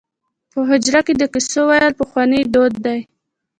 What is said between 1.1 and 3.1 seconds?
د کیسو ویل پخوانی دود دی.